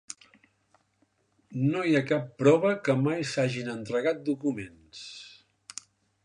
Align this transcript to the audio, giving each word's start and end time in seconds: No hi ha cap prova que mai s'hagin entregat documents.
No 1.73 1.83
hi 1.89 1.93
ha 1.97 2.01
cap 2.11 2.25
prova 2.43 2.71
que 2.87 2.97
mai 3.03 3.27
s'hagin 3.33 3.71
entregat 3.75 4.25
documents. 4.31 5.05